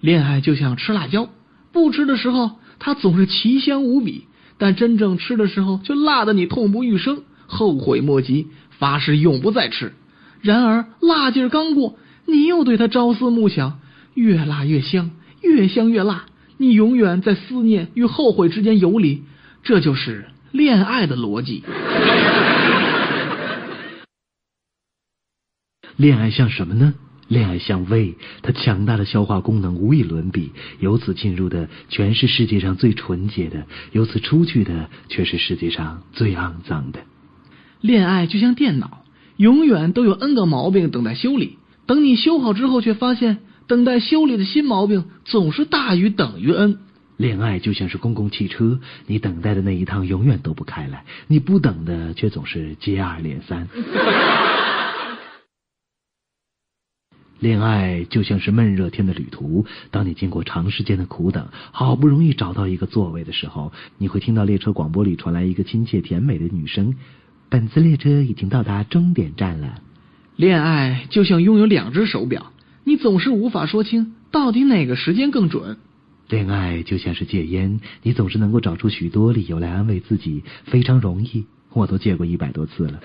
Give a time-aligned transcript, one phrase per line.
[0.00, 1.28] 恋爱就像吃辣椒，
[1.72, 8.46] 不吃的时候它总是奇香无比，但真正吃的时候就辣得你痛不欲生，后悔莫及，
[8.78, 9.92] 发誓永不再吃。
[10.40, 13.80] 然而辣劲儿刚过，你又对它朝思暮想，
[14.14, 15.10] 越辣越香，
[15.42, 16.26] 越香越辣，
[16.56, 19.24] 你永远在思念与后悔之间游离，
[19.64, 21.64] 这就是恋爱的逻辑。
[25.96, 26.94] 恋爱像什么呢？
[27.28, 30.50] 恋爱像胃，它强大的消化功能无与伦比，
[30.80, 37.00] 由此进入的全是世界上最纯洁的，由此出去的却是世界上最肮脏的。
[37.80, 39.04] 恋爱就像电脑，
[39.36, 46.78] 永远都有 N 个毛病等待修理，等你修好之后，却发现等待修理的新毛病总是大于等于 N。
[47.18, 53.68] 恋爱就像是公共汽车，你等待的那一趟永远都不开来，你不等的却总是接二连三。
[57.40, 66.96] 恋爱就像是闷热天的旅途，当你经过长时间的苦等，好不容易找到一个座位的时候，你会听到列车广播里传来一个亲切甜美的女声
[67.48, 69.80] ：“本次列车已经到达终点站了。”
[70.34, 72.52] 恋爱就像拥有两只手表，
[72.84, 75.76] 你总是无法说清到底哪个时间更准。
[76.28, 83.00] 恋爱就像是戒烟，你总是能够找出许多理由来安慰自己，非常容易，我都戒过一百多次了。